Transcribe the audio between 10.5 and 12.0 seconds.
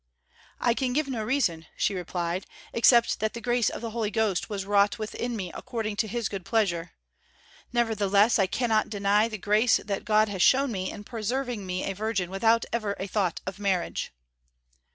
me in preserving me a